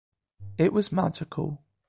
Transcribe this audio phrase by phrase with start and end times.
[0.57, 1.61] It was magical.